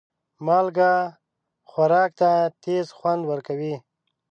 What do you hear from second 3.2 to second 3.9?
ورکوي.